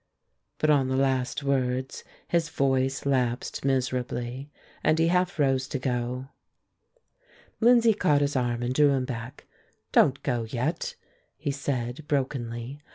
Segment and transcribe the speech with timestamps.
[0.57, 4.49] But on the last words his voice lapsed miserably,
[4.83, 6.29] and he half rose to go.
[7.59, 9.45] Lindsay caught his arm and drew him back.
[9.91, 10.95] "Don't go yet,"
[11.37, 12.81] he said, brokenly.